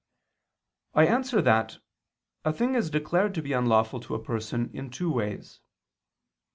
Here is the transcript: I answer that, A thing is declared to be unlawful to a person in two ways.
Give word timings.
I 0.95 1.05
answer 1.05 1.43
that, 1.43 1.77
A 2.43 2.51
thing 2.51 2.73
is 2.73 2.89
declared 2.89 3.35
to 3.35 3.41
be 3.43 3.53
unlawful 3.53 3.99
to 3.99 4.15
a 4.15 4.19
person 4.23 4.71
in 4.73 4.89
two 4.89 5.11
ways. 5.11 5.59